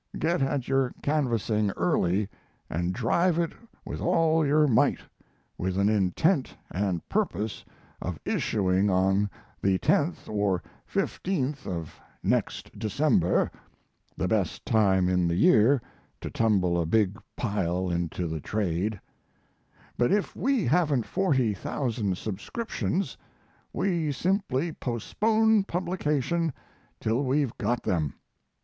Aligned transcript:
Get 0.17 0.41
at 0.41 0.67
your 0.67 0.95
canvassing 1.03 1.69
early 1.77 2.27
and 2.71 2.91
drive 2.91 3.37
it 3.37 3.53
with 3.85 4.01
all 4.01 4.43
your 4.43 4.65
might, 4.67 4.97
with 5.59 5.77
an 5.77 5.89
intent 5.89 6.57
and 6.71 7.07
purpose 7.07 7.63
of 8.01 8.19
issuing 8.25 8.89
on 8.89 9.29
the 9.61 9.77
10th 9.77 10.27
or 10.27 10.63
15th 10.91 11.67
of 11.67 11.99
next 12.23 12.79
December 12.79 13.51
(the 14.17 14.27
best 14.27 14.65
time 14.65 15.07
in 15.07 15.27
the 15.27 15.35
year 15.35 15.79
to 16.21 16.31
tumble 16.31 16.81
a 16.81 16.87
big 16.87 17.19
pile 17.35 17.91
into 17.91 18.25
the 18.25 18.39
trade); 18.41 18.99
but 19.99 20.11
if 20.11 20.35
we 20.35 20.65
haven't 20.65 21.05
40,000 21.05 22.17
subscriptions 22.17 23.15
we 23.71 24.11
simply 24.11 24.71
postpone 24.71 25.63
publication 25.65 26.51
till 26.99 27.23
we've 27.23 27.55
got 27.59 27.83
them. 27.83 28.15